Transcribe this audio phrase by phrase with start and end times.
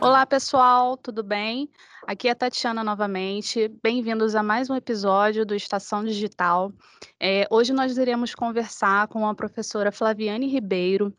[0.00, 1.68] Olá, pessoal, tudo bem?
[2.06, 3.66] Aqui é Tatiana novamente.
[3.82, 6.72] Bem-vindos a mais um episódio do Estação Digital.
[7.18, 11.12] É, hoje nós iremos conversar com a professora Flaviane Ribeiro.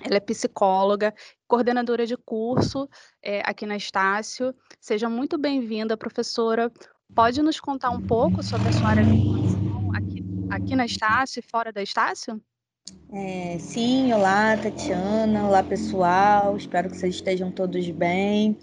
[0.00, 1.14] Ela é psicóloga,
[1.46, 2.88] coordenadora de curso
[3.22, 4.54] é, aqui na Estácio.
[4.80, 6.72] Seja muito bem-vinda, professora.
[7.14, 11.40] Pode nos contar um pouco sobre a sua área de atuação aqui, aqui na Estácio
[11.40, 12.40] e fora da Estácio?
[13.12, 18.56] É, sim, olá Tatiana, olá pessoal, espero que vocês estejam todos bem.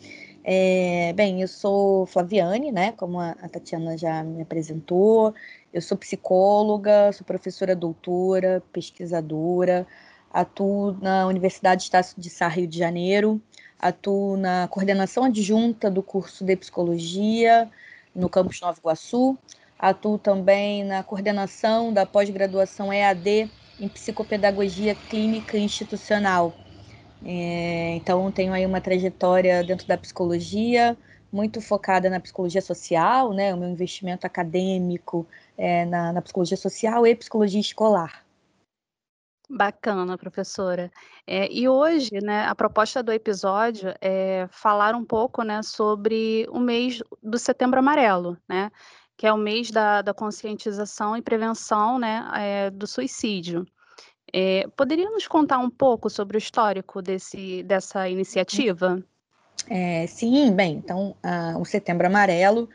[0.44, 2.92] É, bem, eu sou Flaviane, né?
[2.92, 5.34] Como a, Tatiana já me apresentou,
[5.74, 9.88] eu sou psicóloga, sou professora doutora, pesquisadora,
[10.32, 13.42] atuo na Universidade Estácio de Sá, Rio de Janeiro,
[13.80, 17.70] atuo na coordenação adjunta do curso de psicologia
[18.14, 19.38] no campus Nova Iguaçu,
[19.80, 23.50] atuo também na coordenação da pós-graduação EAD
[23.84, 26.54] em psicopedagogia clínica institucional.
[27.26, 30.98] É, então, tenho aí uma trajetória dentro da psicologia,
[31.32, 33.54] muito focada na psicologia social, né?
[33.54, 35.28] O meu investimento acadêmico
[35.58, 38.24] é na, na psicologia social e psicologia escolar.
[39.50, 40.90] Bacana, professora.
[41.28, 46.60] É, e hoje, né, a proposta do episódio é falar um pouco, né, sobre o
[46.60, 48.72] mês do Setembro Amarelo, né,
[49.24, 53.66] que é o mês da, da conscientização e prevenção, né, é, do suicídio.
[54.34, 59.02] É, poderia nos contar um pouco sobre o histórico desse, dessa iniciativa?
[59.70, 61.16] É, sim, bem, então
[61.58, 62.68] o Setembro Amarelo,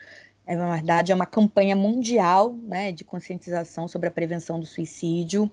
[0.46, 5.50] é, na verdade, é uma campanha mundial né, de conscientização sobre a prevenção do suicídio.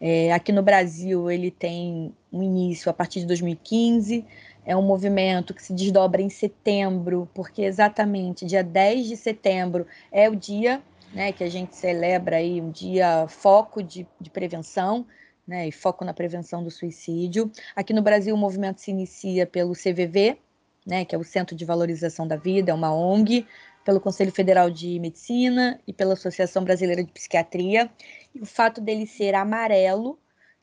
[0.00, 4.24] É, aqui no Brasil, ele tem um início a partir de 2015,
[4.66, 10.28] é um movimento que se desdobra em setembro, porque exatamente dia 10 de setembro é
[10.28, 10.82] o dia
[11.14, 15.06] né, que a gente celebra aí, um dia foco de, de prevenção,
[15.46, 17.50] né, e foco na prevenção do suicídio.
[17.74, 20.36] Aqui no Brasil, o movimento se inicia pelo CVV,
[20.84, 23.46] né, que é o Centro de Valorização da Vida, é uma ONG,
[23.84, 27.88] pelo Conselho Federal de Medicina e pela Associação Brasileira de Psiquiatria.
[28.34, 30.18] E o fato dele ser amarelo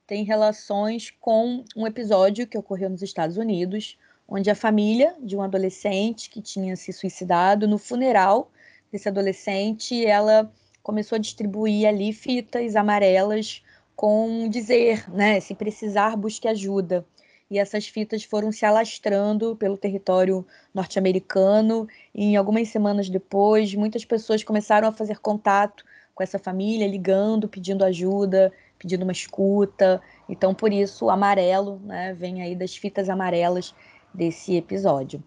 [0.05, 3.97] tem relações com um episódio que ocorreu nos Estados Unidos,
[4.27, 8.51] onde a família de um adolescente que tinha se suicidado, no funeral
[8.91, 13.63] desse adolescente, ela começou a distribuir ali fitas amarelas
[13.95, 17.05] com dizer, né, se precisar, busque ajuda.
[17.49, 21.87] E essas fitas foram se alastrando pelo território norte-americano.
[22.13, 25.85] E algumas semanas depois, muitas pessoas começaram a fazer contato
[26.15, 28.51] com essa família, ligando, pedindo ajuda,
[28.83, 30.01] pedindo uma escuta.
[30.27, 33.73] Então, por isso, o amarelo né, vem aí das fitas amarelas
[34.13, 35.23] desse episódio.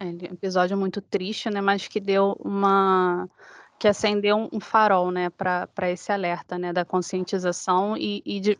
[0.00, 1.60] É um episódio muito triste, né?
[1.60, 3.28] Mas que deu uma
[3.78, 8.58] que acendeu um, um farol, né, para esse alerta, né, da conscientização e, e, de,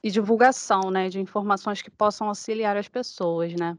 [0.00, 3.76] e divulgação, né, de informações que possam auxiliar as pessoas, né.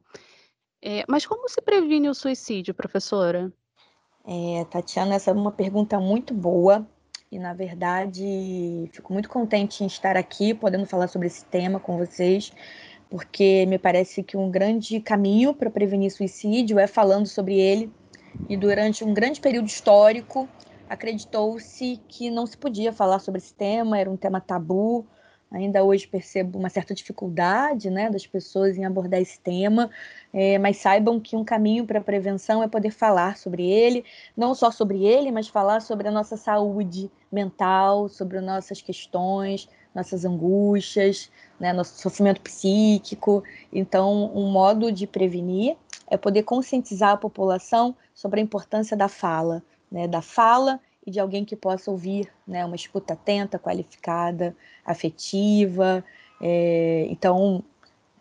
[0.82, 3.54] É, mas como se previne o suicídio, professora?
[4.26, 6.86] É, Tatiana, essa é uma pergunta muito boa
[7.32, 11.98] e, na verdade, fico muito contente em estar aqui, podendo falar sobre esse tema com
[11.98, 12.52] vocês,
[13.10, 17.90] porque me parece que um grande caminho para prevenir suicídio é falando sobre ele.
[18.50, 20.48] E durante um grande período histórico,
[20.90, 25.08] acreditou-se que não se podia falar sobre esse tema, era um tema tabu.
[25.52, 29.90] Ainda hoje percebo uma certa dificuldade né, das pessoas em abordar esse tema,
[30.34, 34.56] é, mas saibam que um caminho para a prevenção é poder falar sobre ele, não
[34.56, 41.30] só sobre ele, mas falar sobre a nossa saúde mental, sobre nossas questões, nossas angústias,
[41.60, 43.44] né, nosso sofrimento psíquico.
[43.74, 45.76] Então, um modo de prevenir
[46.08, 51.20] é poder conscientizar a população sobre a importância da fala, né, da fala e de
[51.20, 56.04] alguém que possa ouvir, né, uma escuta atenta, qualificada, afetiva.
[56.40, 57.64] É, então,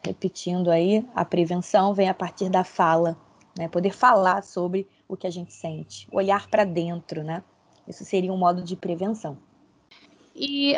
[0.04, 3.16] repetindo aí, a prevenção vem a partir da fala,
[3.58, 7.42] né, poder falar sobre o que a gente sente, olhar para dentro, né?
[7.86, 9.36] Isso seria um modo de prevenção.
[10.34, 10.74] E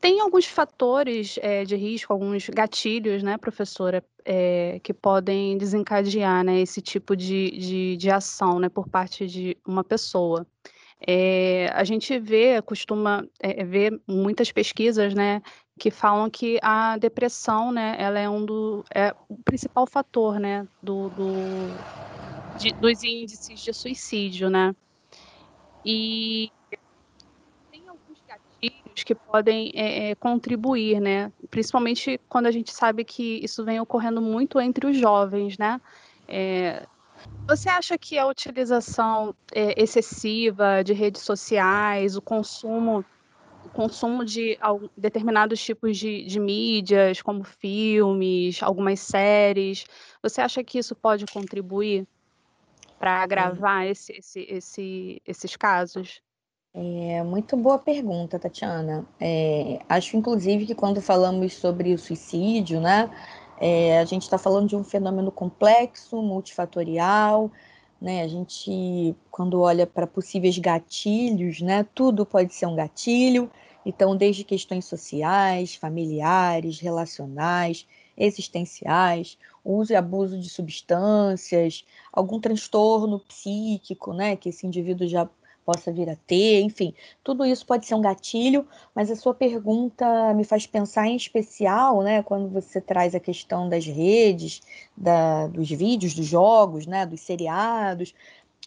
[0.00, 6.60] tem alguns fatores é, de risco, alguns gatilhos, né, professora, é, que podem desencadear né,
[6.60, 10.46] esse tipo de, de, de ação né, por parte de uma pessoa.
[11.00, 15.40] É, a gente vê, costuma é, ver muitas pesquisas, né,
[15.78, 20.66] que falam que a depressão, né, ela é um do, é o principal fator, né,
[20.82, 21.80] do, do
[22.56, 24.74] de, dos índices de suicídio, né.
[25.84, 26.50] E
[29.04, 31.32] que podem é, contribuir, né?
[31.50, 35.80] Principalmente quando a gente sabe que isso vem ocorrendo muito entre os jovens, né?
[36.26, 36.86] É,
[37.48, 43.04] você acha que a utilização é, excessiva de redes sociais, o consumo
[43.72, 44.58] consumo de
[44.96, 49.84] determinados tipos de, de mídias, como filmes, algumas séries,
[50.22, 52.06] você acha que isso pode contribuir
[52.98, 56.22] para agravar esse, esse, esse, esses casos?
[56.72, 59.06] É muito boa pergunta, Tatiana.
[59.20, 63.10] É, acho, inclusive, que quando falamos sobre o suicídio, né,
[63.58, 67.50] é, a gente está falando de um fenômeno complexo, multifatorial,
[68.00, 68.22] né?
[68.22, 73.50] A gente, quando olha para possíveis gatilhos, né, tudo pode ser um gatilho.
[73.84, 77.86] Então, desde questões sociais, familiares, relacionais,
[78.16, 85.28] existenciais, uso e abuso de substâncias, algum transtorno psíquico, né, que esse indivíduo já
[85.66, 88.64] possa vir a ter, enfim, tudo isso pode ser um gatilho,
[88.94, 93.68] mas a sua pergunta me faz pensar em especial, né, quando você traz a questão
[93.68, 94.62] das redes,
[94.96, 98.14] da, dos vídeos, dos jogos, né, dos seriados,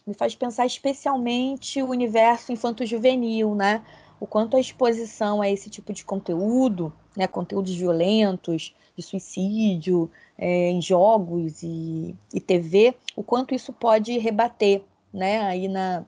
[0.05, 3.81] me faz pensar especialmente o universo infanto-juvenil, né,
[4.19, 10.69] o quanto a exposição a esse tipo de conteúdo, né, conteúdos violentos, de suicídio, é,
[10.69, 14.81] em jogos e, e TV, o quanto isso pode rebater,
[15.13, 16.03] né, aí na,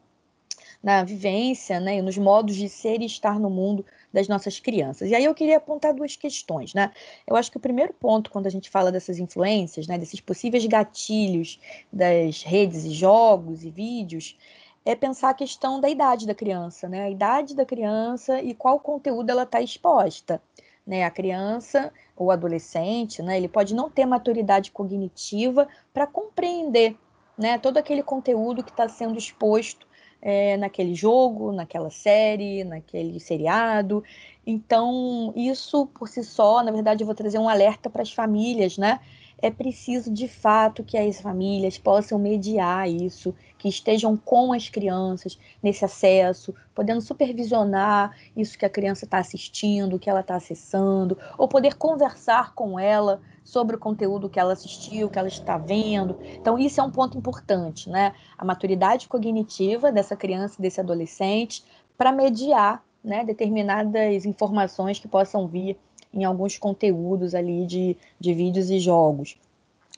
[0.81, 5.10] na vivência né, e nos modos de ser e estar no mundo das nossas crianças.
[5.10, 6.74] E aí eu queria apontar duas questões.
[6.74, 6.92] Né?
[7.28, 10.66] Eu acho que o primeiro ponto, quando a gente fala dessas influências, né, desses possíveis
[10.66, 11.60] gatilhos
[11.92, 14.38] das redes e jogos e vídeos,
[14.83, 17.04] é pensar a questão da idade da criança, né?
[17.04, 20.42] A idade da criança e qual conteúdo ela está exposta.
[20.86, 21.04] Né?
[21.04, 26.98] A criança ou adolescente, né, ele pode não ter maturidade cognitiva para compreender
[27.38, 29.88] né, todo aquele conteúdo que está sendo exposto
[30.22, 34.04] é, naquele jogo, naquela série, naquele seriado.
[34.46, 38.78] Então, isso por si só, na verdade, eu vou trazer um alerta para as famílias,
[38.78, 39.00] né?
[39.42, 45.38] É preciso de fato que as famílias possam mediar isso, que estejam com as crianças
[45.64, 51.48] nesse acesso, podendo supervisionar isso que a criança está assistindo, que ela está acessando, ou
[51.48, 56.18] poder conversar com ela sobre o conteúdo que ela assistiu, que ela está vendo.
[56.36, 58.14] Então, isso é um ponto importante, né?
[58.38, 61.64] A maturidade cognitiva dessa criança e desse adolescente
[61.98, 65.78] para mediar né, determinadas informações que possam vir
[66.14, 69.38] em alguns conteúdos ali de, de vídeos e jogos.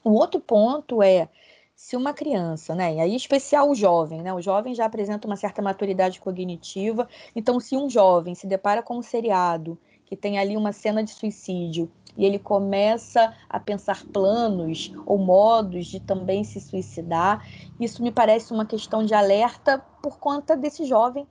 [0.03, 1.27] O outro ponto é
[1.75, 5.35] se uma criança, né, e aí especial o jovem, né, o jovem já apresenta uma
[5.35, 9.77] certa maturidade cognitiva, então se um jovem se depara com um seriado
[10.13, 11.91] que tem ali uma cena de suicídio.
[12.15, 17.43] E ele começa a pensar planos ou modos de também se suicidar,
[17.79, 21.27] isso me parece uma questão de alerta por conta desse jovem.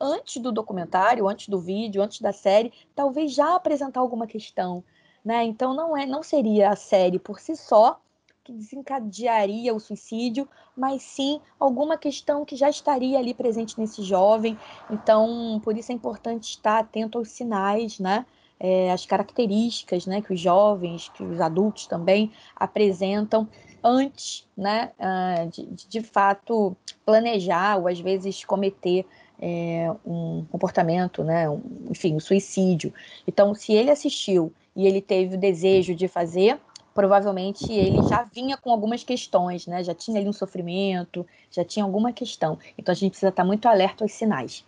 [0.00, 4.82] Antes do documentário, antes do vídeo, antes da série, talvez já apresentar alguma questão,
[5.24, 5.44] né?
[5.44, 8.00] Então não é, não seria a série por si só
[8.44, 10.46] que desencadearia o suicídio,
[10.76, 14.58] mas sim alguma questão que já estaria ali presente nesse jovem.
[14.90, 18.26] Então, por isso é importante estar atento aos sinais, né?
[18.60, 23.48] É, as características né, que os jovens, que os adultos também apresentam
[23.82, 26.74] antes né, ah, de, de fato
[27.04, 29.04] planejar ou às vezes cometer
[29.40, 31.60] é, um comportamento, né, um,
[31.90, 32.94] enfim, um suicídio.
[33.26, 36.58] Então, se ele assistiu e ele teve o desejo de fazer,
[36.94, 39.82] provavelmente ele já vinha com algumas questões, né?
[39.82, 42.58] Já tinha ali um sofrimento, já tinha alguma questão.
[42.78, 44.64] Então a gente precisa estar muito alerta aos sinais.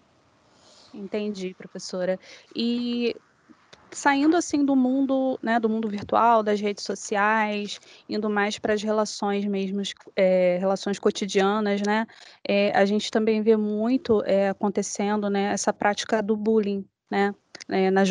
[0.93, 2.19] Entendi, professora.
[2.55, 3.15] E
[3.91, 7.79] saindo assim do mundo, né, do mundo virtual, das redes sociais,
[8.09, 9.83] indo mais para as relações mesmo,
[10.15, 12.07] é, relações cotidianas, né,
[12.47, 17.35] é, a gente também vê muito é, acontecendo, né, essa prática do bullying, né,
[17.69, 18.03] é, na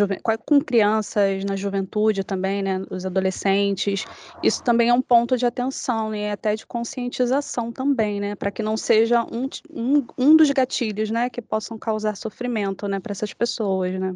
[0.46, 4.06] com crianças, na juventude também, né, os adolescentes.
[4.44, 8.52] Isso também é um ponto de atenção né, e até de conscientização também, né, para
[8.52, 13.12] que não seja um, um, um dos gatilhos, né, que possam causar sofrimento, né, para
[13.12, 14.16] essas pessoas, né.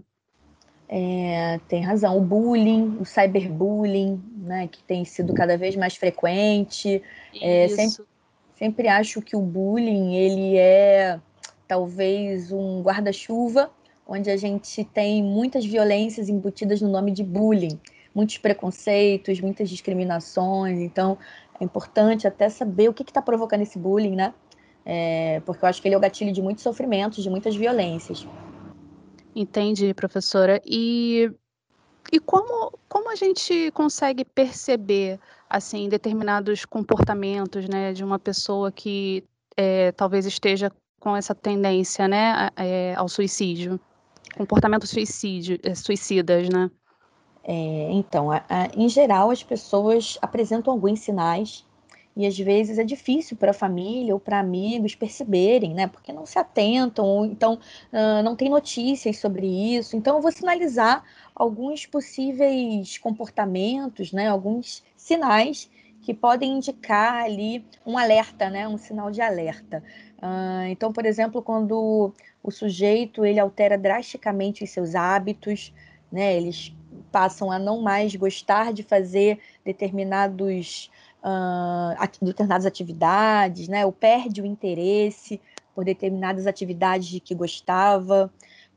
[0.91, 2.17] É, tem razão.
[2.17, 7.03] O bullying, o cyberbullying, né, que tem sido cada vez mais frequente.
[7.39, 8.05] É, sempre,
[8.57, 11.19] sempre acho que o bullying ele é
[11.67, 13.69] talvez um guarda-chuva
[14.09, 17.79] onde a gente tem muitas violências embutidas no nome de bullying,
[18.13, 20.79] muitos preconceitos, muitas discriminações.
[20.79, 21.15] Então,
[21.59, 24.33] é importante até saber o que está provocando esse bullying, né?
[24.83, 28.27] É, porque eu acho que ele é o gatilho de muitos sofrimentos, de muitas violências.
[29.35, 30.59] Entendi, professora.
[30.65, 31.31] E,
[32.11, 39.23] e como, como a gente consegue perceber assim determinados comportamentos né, de uma pessoa que
[39.55, 43.79] é, talvez esteja com essa tendência né, é, ao suicídio?
[44.37, 46.69] Comportamentos é, suicidas, né?
[47.43, 51.65] É, então, a, a, em geral, as pessoas apresentam alguns sinais
[52.15, 55.87] e às vezes é difícil para a família ou para amigos perceberem, né?
[55.87, 57.53] Porque não se atentam, ou então
[57.93, 59.95] uh, não tem notícias sobre isso.
[59.95, 64.27] Então, eu vou sinalizar alguns possíveis comportamentos, né?
[64.27, 65.69] Alguns sinais
[66.01, 68.67] que podem indicar ali um alerta, né?
[68.67, 69.83] Um sinal de alerta.
[70.21, 75.73] Uh, então, por exemplo, quando o sujeito ele altera drasticamente os seus hábitos,
[76.11, 76.35] né?
[76.35, 76.75] Eles
[77.11, 80.91] passam a não mais gostar de fazer determinados
[81.23, 83.85] uh, determinadas atividades, né?
[83.85, 85.39] Ou perde o interesse
[85.73, 88.31] por determinadas atividades de que gostava.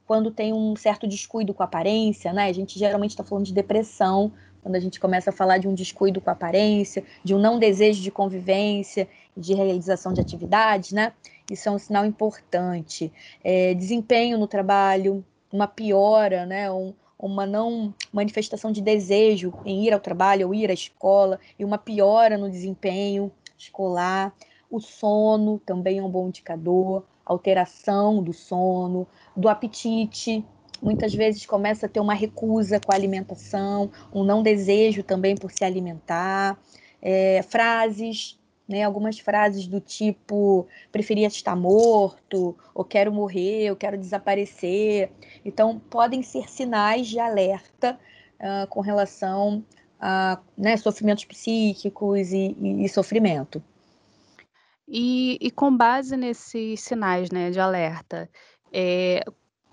[0.06, 2.46] Quando tem um certo descuido com a aparência, né?
[2.46, 4.32] A gente geralmente está falando de depressão,
[4.62, 7.58] quando a gente começa a falar de um descuido com a aparência, de um não
[7.58, 11.12] desejo de convivência, de realização de atividades, né?
[11.52, 13.12] Isso é um sinal importante.
[13.44, 16.72] É, desempenho no trabalho, uma piora, né?
[16.72, 21.64] Um, uma não manifestação de desejo em ir ao trabalho ou ir à escola e
[21.64, 24.34] uma piora no desempenho escolar.
[24.70, 29.06] O sono também é um bom indicador, alteração do sono,
[29.36, 30.42] do apetite.
[30.80, 35.52] Muitas vezes começa a ter uma recusa com a alimentação, um não desejo também por
[35.52, 36.58] se alimentar.
[37.00, 38.38] É, frases
[38.72, 38.82] né?
[38.82, 45.12] Algumas frases do tipo preferia estar morto, ou quero morrer, eu quero desaparecer.
[45.44, 47.98] Então, podem ser sinais de alerta
[48.40, 49.62] uh, com relação
[50.00, 53.62] a né, sofrimentos psíquicos e, e, e sofrimento.
[54.88, 58.28] E, e, com base nesses sinais né, de alerta,
[58.72, 59.22] é,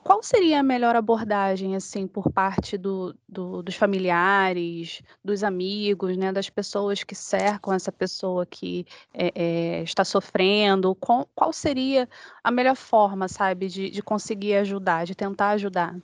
[0.10, 6.32] qual seria a melhor abordagem, assim, por parte do, do, dos familiares, dos amigos, né,
[6.32, 10.96] das pessoas que cercam essa pessoa que é, é, está sofrendo?
[10.96, 12.10] Qual, qual, seria
[12.44, 15.96] a melhor forma, sabe, de, de conseguir ajudar, de tentar ajudar?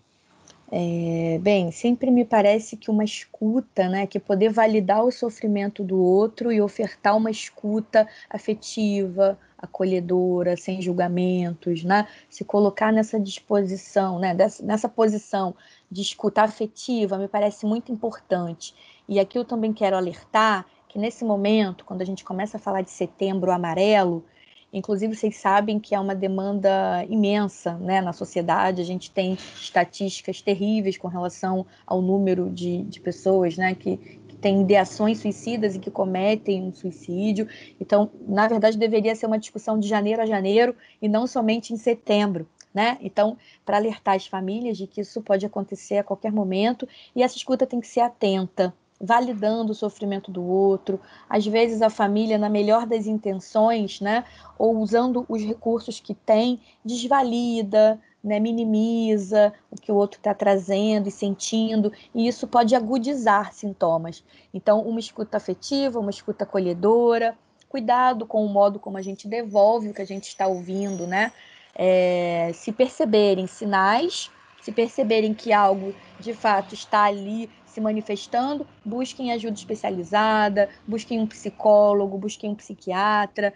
[0.71, 5.99] É, bem, sempre me parece que uma escuta, né, que poder validar o sofrimento do
[5.99, 12.07] outro e ofertar uma escuta afetiva, acolhedora, sem julgamentos, né?
[12.29, 14.35] Se colocar nessa disposição, né?
[14.63, 15.53] Nessa posição
[15.91, 18.73] de escuta afetiva, me parece muito importante.
[19.07, 22.81] E aqui eu também quero alertar que nesse momento, quando a gente começa a falar
[22.81, 24.23] de setembro amarelo,
[24.71, 30.41] inclusive vocês sabem que é uma demanda imensa né, na sociedade, a gente tem estatísticas
[30.41, 33.97] terríveis com relação ao número de, de pessoas né, que,
[34.45, 37.47] têm ideações suicidas e que cometem um suicídio.
[37.81, 41.77] Então, na verdade, deveria ser uma discussão de janeiro a janeiro e não somente em
[41.77, 42.47] setembro.
[42.71, 42.99] Né?
[43.01, 47.35] Então, para alertar as famílias de que isso pode acontecer a qualquer momento e essa
[47.35, 48.71] escuta tem que ser atenta,
[49.01, 51.01] validando o sofrimento do outro.
[51.27, 54.25] Às vezes a família, na melhor das intenções, né,
[54.59, 61.07] ou usando os recursos que tem, desvalida, né, minimiza o que o outro está trazendo
[61.07, 64.23] e sentindo, e isso pode agudizar sintomas.
[64.51, 67.37] Então, uma escuta afetiva, uma escuta acolhedora,
[67.69, 71.31] cuidado com o modo como a gente devolve o que a gente está ouvindo, né?
[71.75, 79.33] É, se perceberem sinais, se perceberem que algo de fato está ali se manifestando, busquem
[79.33, 83.53] ajuda especializada, busquem um psicólogo, busquem um psiquiatra,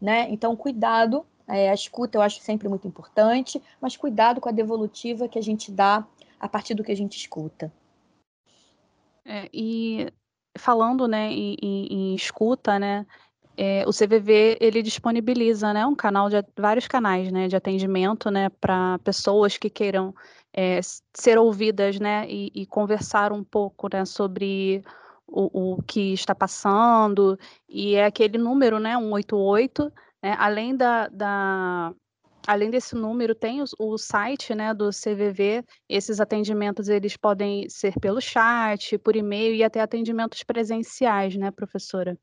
[0.00, 0.28] né?
[0.30, 5.28] Então, cuidado é, a escuta eu acho sempre muito importante, mas cuidado com a devolutiva
[5.28, 6.06] que a gente dá
[6.40, 7.72] a partir do que a gente escuta.
[9.24, 10.12] É, e
[10.58, 13.06] falando né, em, em, escuta, né,
[13.56, 18.48] é, o CVV ele disponibiliza né, um canal de vários canais né, de atendimento né,
[18.60, 20.14] para pessoas que queiram
[20.52, 20.80] é,
[21.12, 24.82] ser ouvidas né, e, e, conversar um pouco né, sobre
[25.26, 27.38] o, o que está passando.
[27.68, 29.92] E é aquele número, né, 188,
[30.24, 30.34] né?
[30.38, 31.92] Além da, da,
[32.46, 35.62] além desse número, tem o, o, site né, do CVV.
[35.86, 42.16] Esses atendimentos eles podem ser pelo chat, por e-mail e até atendimentos presenciais, né, professora?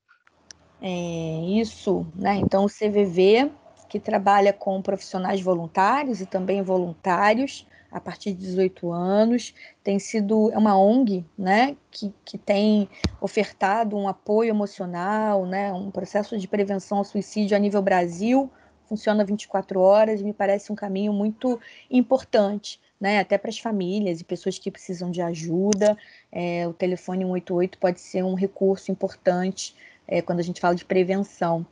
[0.81, 2.37] É isso, né?
[2.37, 3.51] Então o CVV
[3.87, 10.51] que trabalha com profissionais voluntários e também voluntários a partir de 18 anos, tem sido
[10.51, 12.87] é uma ONG, né, que, que tem
[13.19, 18.49] ofertado um apoio emocional, né, um processo de prevenção ao suicídio a nível Brasil,
[18.87, 24.21] funciona 24 horas e me parece um caminho muito importante, né, até para as famílias
[24.21, 25.97] e pessoas que precisam de ajuda.
[26.31, 29.75] É, o telefone 188 pode ser um recurso importante
[30.07, 31.65] é, quando a gente fala de prevenção.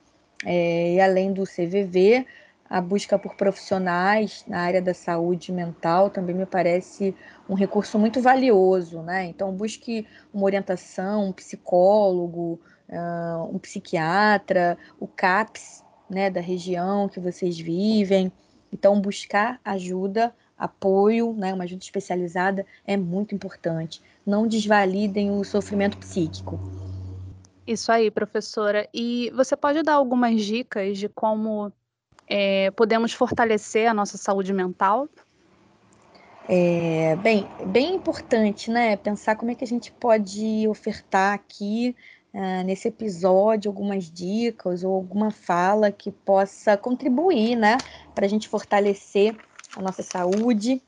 [0.45, 2.25] É, e além do CVV,
[2.69, 7.15] a busca por profissionais na área da saúde mental também me parece
[7.49, 9.25] um recurso muito valioso, né?
[9.25, 12.59] Então, busque uma orientação, um psicólogo,
[13.51, 18.31] um psiquiatra, o CAPS, né, da região que vocês vivem.
[18.71, 24.01] Então, buscar ajuda, apoio, né, uma ajuda especializada é muito importante.
[24.25, 26.59] Não desvalidem o sofrimento psíquico.
[27.65, 28.87] Isso aí, professora.
[28.93, 31.71] E você pode dar algumas dicas de como
[32.29, 35.09] é, podemos fortalecer a nossa saúde mental?
[36.47, 38.95] É, bem, bem importante, né?
[38.95, 41.95] Pensar como é que a gente pode ofertar aqui
[42.33, 47.77] uh, nesse episódio algumas dicas ou alguma fala que possa contribuir, né,
[48.15, 49.35] para a gente fortalecer
[49.75, 50.81] a nossa saúde.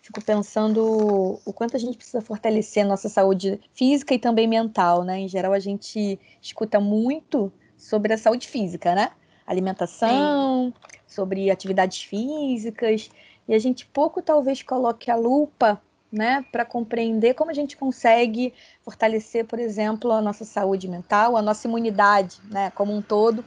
[0.00, 5.04] Fico pensando o quanto a gente precisa fortalecer a nossa saúde física e também mental,
[5.04, 5.18] né?
[5.18, 9.10] Em geral, a gente escuta muito sobre a saúde física, né?
[9.50, 10.90] Alimentação, Sim.
[11.06, 13.10] sobre atividades físicas,
[13.48, 15.80] e a gente pouco talvez coloque a lupa
[16.12, 21.42] né, para compreender como a gente consegue fortalecer, por exemplo, a nossa saúde mental, a
[21.42, 23.44] nossa imunidade, né, como um todo.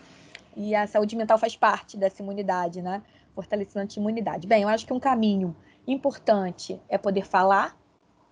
[0.56, 3.02] E a saúde mental faz parte dessa imunidade, né?
[3.34, 4.48] Fortalecendo a imunidade.
[4.48, 5.56] Bem, eu acho que um caminho
[5.88, 7.78] importante é poder falar,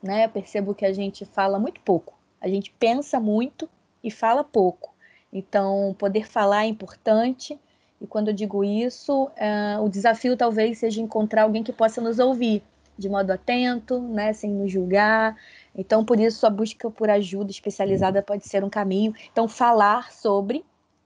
[0.04, 0.26] né?
[0.26, 2.14] Eu percebo que a gente fala muito pouco.
[2.42, 3.70] A gente pensa muito
[4.04, 4.94] e fala pouco.
[5.32, 7.60] Então, poder falar é importante.
[8.02, 12.20] E quando eu digo isso, é, o desafio talvez seja encontrar alguém que possa nos
[12.20, 12.64] ouvir
[13.00, 15.38] de modo atento, né, sem nos julgar.
[15.74, 19.16] Então, por isso, a busca por ajuda especializada pode ser um caminho.
[19.32, 20.66] Então, falar sobre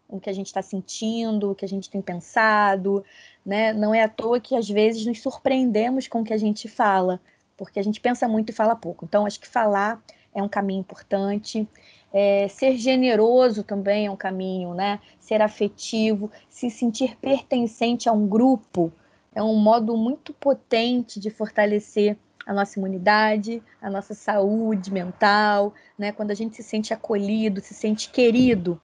[0.09, 3.05] o que a gente está sentindo, o que a gente tem pensado,
[3.45, 3.73] né?
[3.73, 7.21] Não é à toa que às vezes nos surpreendemos com o que a gente fala,
[7.55, 9.05] porque a gente pensa muito e fala pouco.
[9.05, 10.01] Então, acho que falar
[10.33, 11.67] é um caminho importante.
[12.15, 14.99] É, ser generoso também é um caminho, né?
[15.19, 18.93] Ser afetivo, se sentir pertencente a um grupo,
[19.33, 22.15] é um modo muito potente de fortalecer
[22.45, 26.11] a nossa imunidade, a nossa saúde mental, né?
[26.11, 28.79] Quando a gente se sente acolhido, se sente querido,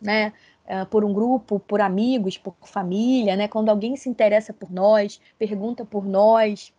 [0.00, 0.32] né?
[0.66, 3.46] Uh, por um grupo, por amigos, por família, né?
[3.46, 6.72] Quando alguém se interessa por nós, pergunta por nós,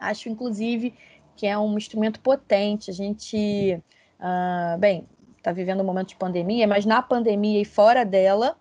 [0.00, 0.94] acho inclusive
[1.36, 2.90] que é um instrumento potente.
[2.90, 3.80] A gente,
[4.18, 5.06] uh, bem,
[5.40, 8.56] está vivendo um momento de pandemia, mas na pandemia e fora dela,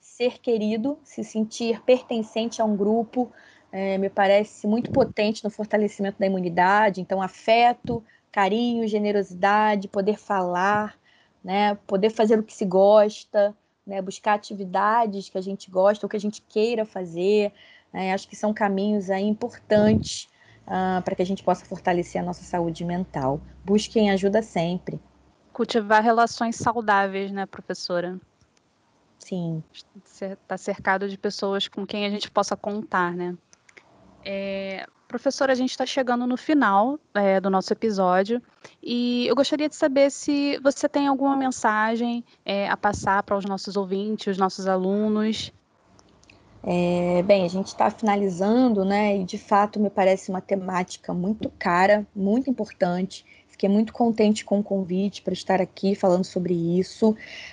[0.00, 3.30] ser querido, se sentir pertencente a um grupo,
[3.70, 7.00] é, me parece muito potente no fortalecimento da imunidade.
[7.00, 8.02] Então, afeto,
[8.32, 10.98] carinho, generosidade, poder falar,
[11.44, 13.54] né, poder fazer o que se gosta,
[13.86, 17.52] né, buscar atividades que a gente gosta ou que a gente queira fazer.
[17.92, 20.28] Né, acho que são caminhos aí importantes
[20.66, 23.40] uh, para que a gente possa fortalecer a nossa saúde mental.
[23.64, 25.00] Busquem ajuda sempre.
[25.56, 28.20] Cultivar relações saudáveis, né, professora?
[29.18, 29.64] Sim.
[30.04, 33.34] Está cercado de pessoas com quem a gente possa contar, né?
[34.22, 38.42] É, professora, a gente está chegando no final é, do nosso episódio
[38.82, 43.46] e eu gostaria de saber se você tem alguma mensagem é, a passar para os
[43.46, 45.50] nossos ouvintes, os nossos alunos.
[46.62, 49.16] É, bem, a gente está finalizando, né?
[49.16, 53.24] E de fato me parece uma temática muito cara, muito importante.
[53.56, 57.12] Fiquei muito contente com o convite para estar aqui falando sobre isso.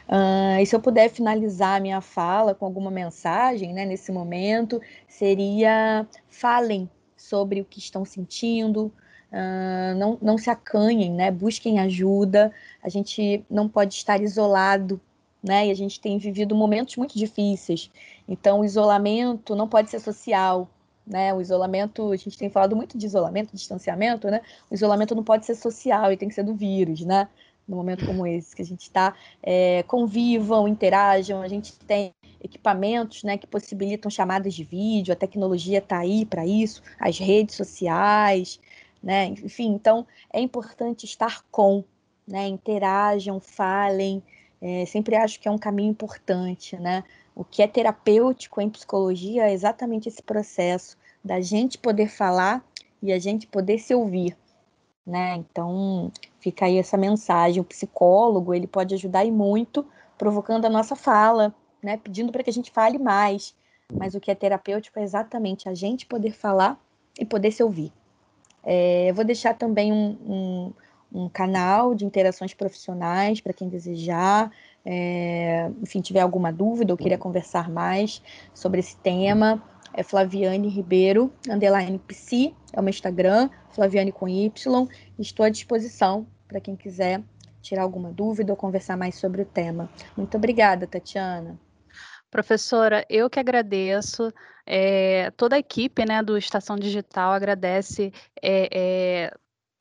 [0.09, 4.81] Uh, e se eu puder finalizar a minha fala com alguma mensagem né, nesse momento,
[5.07, 8.91] seria falem sobre o que estão sentindo,
[9.31, 12.51] uh, não, não se acanhem, né, busquem ajuda.
[12.83, 14.99] A gente não pode estar isolado
[15.43, 15.67] né?
[15.67, 17.91] E a gente tem vivido momentos muito difíceis.
[18.27, 20.69] Então, o isolamento não pode ser social,
[21.05, 21.33] né?
[21.33, 24.41] O isolamento, a gente tem falado muito de isolamento, distanciamento, né?
[24.69, 27.27] O isolamento não pode ser social e tem que ser do vírus, né?
[27.67, 33.23] No momento como esse que a gente está, é, convivam, interajam, a gente tem equipamentos,
[33.23, 38.59] né, que possibilitam chamadas de vídeo, a tecnologia está aí para isso, as redes sociais,
[39.01, 39.27] né?
[39.27, 41.83] Enfim, então é importante estar com,
[42.27, 42.47] né?
[42.47, 44.21] Interajam, falem.
[44.61, 47.03] É, sempre acho que é um caminho importante, né?
[47.35, 52.63] O que é terapêutico em psicologia é exatamente esse processo da gente poder falar
[53.01, 54.37] e a gente poder se ouvir,
[55.05, 55.35] né?
[55.35, 57.59] Então, fica aí essa mensagem.
[57.59, 59.85] O psicólogo, ele pode ajudar e muito,
[60.17, 61.97] provocando a nossa fala, né?
[61.97, 63.55] Pedindo para que a gente fale mais.
[63.91, 66.79] Mas o que é terapêutico é exatamente a gente poder falar
[67.19, 67.91] e poder se ouvir.
[68.63, 70.17] É, eu vou deixar também um,
[71.13, 74.51] um, um canal de interações profissionais para quem desejar
[74.85, 78.21] é, enfim, tiver alguma dúvida ou queira conversar mais
[78.53, 84.87] sobre esse tema, é Flaviane Ribeiro, underline psi, é o meu Instagram, Flaviane com Y.
[85.19, 87.21] Estou à disposição para quem quiser
[87.61, 89.89] tirar alguma dúvida ou conversar mais sobre o tema.
[90.17, 91.57] Muito obrigada, Tatiana.
[92.29, 94.33] Professora, eu que agradeço.
[94.65, 99.33] É, toda a equipe né, do Estação Digital agradece é, é,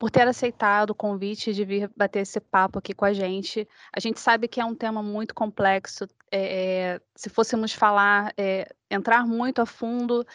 [0.03, 3.65] por ter aceitado o convite de vir bater esse papo aqui com a gente.
[3.95, 6.05] A gente sabe que é um tema muito complexo.
[6.29, 10.27] É, se fôssemos falar, é, entrar muito a fundo,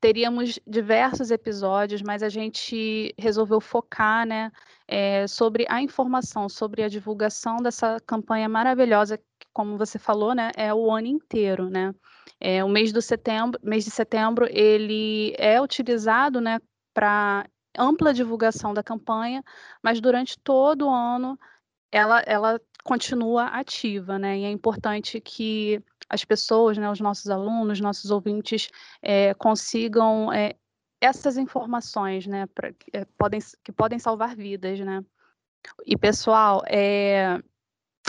[0.00, 4.50] teríamos diversos episódios, mas a gente resolveu focar né,
[4.88, 9.20] é, sobre a informação, sobre a divulgação dessa campanha maravilhosa
[9.52, 11.94] como você falou, né, é o ano inteiro, né?
[12.40, 16.58] É, o mês, do setembro, mês de setembro ele é utilizado, né,
[16.94, 17.44] para
[17.76, 19.42] ampla divulgação da campanha,
[19.82, 21.38] mas durante todo o ano
[21.92, 24.38] ela, ela continua ativa, né?
[24.38, 28.68] E é importante que as pessoas, né, os nossos alunos, nossos ouvintes,
[29.02, 30.54] é, consigam é,
[31.00, 35.04] essas informações, né, pra, é, podem, que podem salvar vidas, né?
[35.84, 36.62] E pessoal,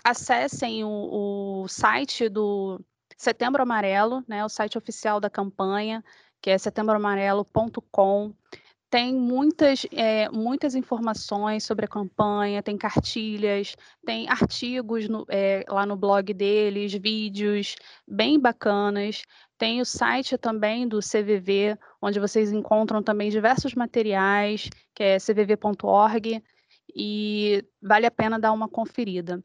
[0.03, 2.79] acessem o, o site do
[3.17, 6.03] Setembro Amarelo, né, o site oficial da campanha,
[6.41, 8.33] que é setembroamarelo.com
[8.91, 13.73] tem muitas, é, muitas informações sobre a campanha, tem cartilhas,
[14.05, 19.23] tem artigos no, é, lá no blog deles, vídeos bem bacanas.
[19.57, 26.43] Tem o site também do CVV, onde vocês encontram também diversos materiais, que é cvv.org,
[26.93, 29.41] e vale a pena dar uma conferida.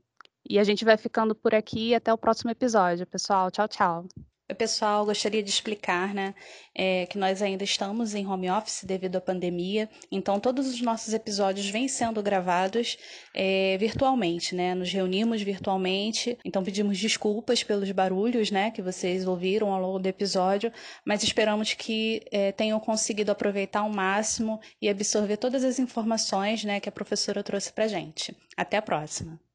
[0.48, 3.48] E a gente vai ficando por aqui até o próximo episódio, pessoal.
[3.52, 4.08] Tchau, tchau.
[4.54, 6.32] Pessoal, gostaria de explicar, né,
[6.72, 11.12] é, que nós ainda estamos em home office devido à pandemia, então todos os nossos
[11.12, 12.96] episódios vêm sendo gravados
[13.34, 19.72] é, virtualmente, né, nos reunimos virtualmente, então pedimos desculpas pelos barulhos, né, que vocês ouviram
[19.72, 20.72] ao longo do episódio,
[21.04, 26.78] mas esperamos que é, tenham conseguido aproveitar ao máximo e absorver todas as informações, né,
[26.78, 28.34] que a professora trouxe para gente.
[28.56, 29.45] Até a próxima!